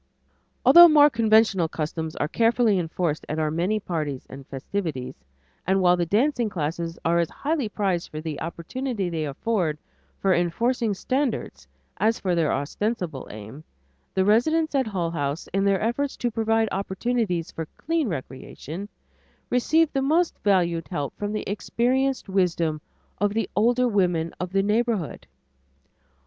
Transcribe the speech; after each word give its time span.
Although 0.65 0.87
more 0.87 1.11
conventional 1.11 1.67
customs 1.67 2.15
are 2.15 2.27
carefully 2.27 2.79
enforced 2.79 3.23
at 3.29 3.37
our 3.37 3.51
many 3.51 3.79
parties 3.79 4.25
and 4.27 4.47
festivities, 4.47 5.13
and 5.67 5.79
while 5.79 5.95
the 5.95 6.07
dancing 6.07 6.49
classes 6.49 6.97
are 7.05 7.19
as 7.19 7.29
highly 7.29 7.69
prized 7.69 8.09
for 8.09 8.19
the 8.19 8.41
opportunity 8.41 9.11
they 9.11 9.25
afford 9.25 9.77
for 10.17 10.33
enforcing 10.33 10.95
standards 10.95 11.67
as 11.97 12.19
for 12.19 12.33
their 12.33 12.51
ostensible 12.51 13.27
aim, 13.29 13.63
the 14.15 14.25
residents 14.25 14.73
at 14.73 14.87
Hull 14.87 15.11
House, 15.11 15.47
in 15.53 15.65
their 15.65 15.79
efforts 15.79 16.17
to 16.17 16.31
provide 16.31 16.67
opportunities 16.71 17.51
for 17.51 17.67
clean 17.77 18.07
recreation, 18.07 18.89
receive 19.51 19.93
the 19.93 20.01
most 20.01 20.33
valued 20.39 20.87
help 20.87 21.15
from 21.15 21.31
the 21.31 21.47
experienced 21.47 22.27
wisdom 22.27 22.81
of 23.19 23.35
the 23.35 23.47
older 23.55 23.87
women 23.87 24.33
of 24.39 24.51
the 24.51 24.63
neighborhood. 24.63 25.27